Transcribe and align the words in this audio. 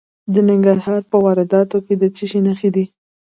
د 0.33 0.35
ننګرهار 0.49 1.01
په 1.11 1.17
روداتو 1.37 1.77
کې 1.85 1.93
د 2.01 2.03
څه 2.15 2.23
شي 2.31 2.39
نښې 2.45 2.69
دي؟ 2.75 2.85